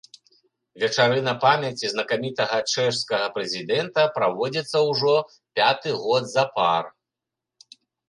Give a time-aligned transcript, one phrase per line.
[0.83, 5.15] Вечарына памяці знакамітага чэшскага прэзідэнта праводзіцца ўжо
[5.55, 6.83] пяты год запар.